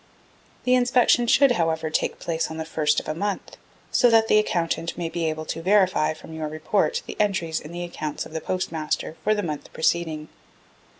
The 0.63 0.73
inspection 0.73 1.27
should, 1.27 1.51
however, 1.51 1.91
take 1.91 2.17
place 2.17 2.49
on 2.49 2.57
the 2.57 2.63
1st 2.63 2.99
of 3.01 3.07
a 3.07 3.13
month, 3.13 3.57
so 3.91 4.09
that 4.09 4.29
the 4.29 4.39
Accountant 4.39 4.97
may 4.97 5.09
be 5.09 5.29
able 5.29 5.45
to 5.45 5.61
verify 5.61 6.15
from 6.15 6.33
your 6.33 6.47
report 6.47 7.03
the 7.05 7.15
entries 7.19 7.59
in 7.59 7.71
the 7.71 7.83
accounts 7.83 8.25
of 8.25 8.33
the 8.33 8.41
Postmaster 8.41 9.15
for 9.23 9.35
the 9.35 9.43
month 9.43 9.71
preceding. 9.73 10.29